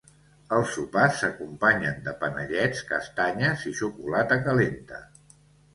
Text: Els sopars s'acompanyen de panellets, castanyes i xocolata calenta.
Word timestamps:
Els 0.55 0.71
sopars 0.77 1.19
s'acompanyen 1.19 2.01
de 2.09 2.15
panellets, 2.23 2.83
castanyes 2.89 3.69
i 3.73 3.79
xocolata 3.83 4.41
calenta. 4.49 5.07